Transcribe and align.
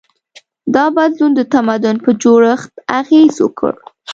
دا 0.75 0.85
بدلون 0.97 1.31
د 1.35 1.41
تمدن 1.53 1.95
په 2.05 2.09
جوړښت 2.21 2.71
اغېز 2.99 3.35
وکړ. 3.41 3.73